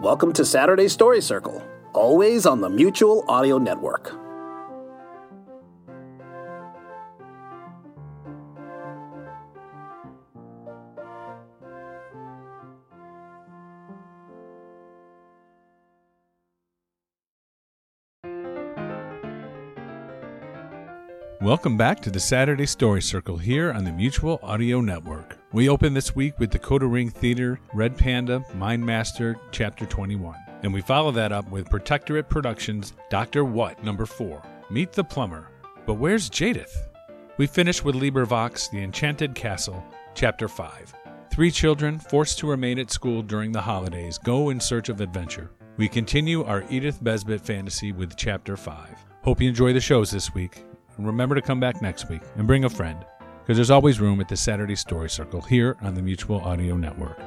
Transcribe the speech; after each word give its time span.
Welcome 0.00 0.32
to 0.32 0.46
Saturday 0.46 0.88
Story 0.88 1.20
Circle, 1.20 1.62
always 1.92 2.46
on 2.46 2.62
the 2.62 2.70
Mutual 2.70 3.22
Audio 3.28 3.58
Network. 3.58 4.19
Welcome 21.42 21.78
back 21.78 22.00
to 22.00 22.10
the 22.10 22.20
Saturday 22.20 22.66
Story 22.66 23.00
Circle 23.00 23.38
here 23.38 23.72
on 23.72 23.82
the 23.84 23.92
Mutual 23.92 24.38
Audio 24.42 24.82
Network. 24.82 25.38
We 25.52 25.70
open 25.70 25.94
this 25.94 26.14
week 26.14 26.38
with 26.38 26.50
Decoder 26.50 26.92
Ring 26.92 27.08
Theater, 27.08 27.58
Red 27.72 27.96
Panda, 27.96 28.44
Mind 28.52 28.84
Master, 28.84 29.40
Chapter 29.50 29.86
21. 29.86 30.36
And 30.62 30.74
we 30.74 30.82
follow 30.82 31.10
that 31.12 31.32
up 31.32 31.50
with 31.50 31.70
Protectorate 31.70 32.28
Productions, 32.28 32.92
Dr. 33.08 33.46
What, 33.46 33.82
Number 33.82 34.04
4, 34.04 34.42
Meet 34.68 34.92
the 34.92 35.02
Plumber. 35.02 35.48
But 35.86 35.94
where's 35.94 36.28
Jadith? 36.28 36.76
We 37.38 37.46
finish 37.46 37.82
with 37.82 37.94
Librivox, 37.94 38.70
The 38.70 38.82
Enchanted 38.82 39.34
Castle, 39.34 39.82
Chapter 40.14 40.46
5. 40.46 40.92
Three 41.32 41.50
children, 41.50 41.98
forced 42.00 42.38
to 42.40 42.50
remain 42.50 42.78
at 42.78 42.90
school 42.90 43.22
during 43.22 43.50
the 43.50 43.62
holidays, 43.62 44.18
go 44.18 44.50
in 44.50 44.60
search 44.60 44.90
of 44.90 45.00
adventure. 45.00 45.50
We 45.78 45.88
continue 45.88 46.44
our 46.44 46.66
Edith 46.68 47.00
Nesbit 47.00 47.40
fantasy 47.40 47.92
with 47.92 48.14
Chapter 48.14 48.58
5. 48.58 48.88
Hope 49.22 49.40
you 49.40 49.48
enjoy 49.48 49.72
the 49.72 49.80
shows 49.80 50.10
this 50.10 50.34
week. 50.34 50.64
And 51.00 51.06
remember 51.06 51.34
to 51.34 51.40
come 51.40 51.60
back 51.60 51.80
next 51.80 52.10
week 52.10 52.20
and 52.36 52.46
bring 52.46 52.64
a 52.64 52.68
friend, 52.68 53.06
because 53.40 53.56
there's 53.56 53.70
always 53.70 54.00
room 54.00 54.20
at 54.20 54.28
the 54.28 54.36
Saturday 54.36 54.76
Story 54.76 55.08
Circle 55.08 55.40
here 55.40 55.78
on 55.80 55.94
the 55.94 56.02
Mutual 56.02 56.42
Audio 56.42 56.76
Network. 56.76 57.18